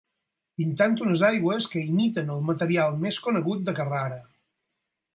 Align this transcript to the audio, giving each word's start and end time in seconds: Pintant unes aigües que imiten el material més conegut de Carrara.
Pintant 0.61 0.95
unes 1.07 1.25
aigües 1.27 1.69
que 1.75 1.85
imiten 1.91 2.33
el 2.39 2.43
material 2.49 3.01
més 3.07 3.23
conegut 3.29 3.65
de 3.71 3.81
Carrara. 3.83 4.23